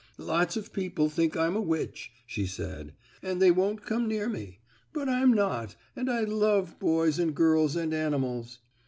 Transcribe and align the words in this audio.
"Lots 0.17 0.57
of 0.57 0.73
people 0.73 1.09
think 1.09 1.37
I'm 1.37 1.55
a 1.55 1.61
witch," 1.61 2.11
she 2.25 2.47
said, 2.47 2.93
"and 3.21 3.39
they 3.39 3.51
won't 3.51 3.85
come 3.85 4.07
near 4.07 4.27
me. 4.29 4.59
But 4.93 5.07
I'm 5.07 5.31
not, 5.31 5.75
and 5.95 6.09
I 6.09 6.21
love 6.21 6.79
boys 6.79 7.19
and 7.19 7.35
girls 7.35 7.75
and 7.75 7.93
animals." 7.93 8.57